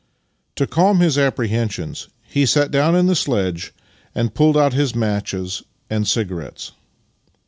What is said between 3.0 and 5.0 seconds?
the sledge and pulled out his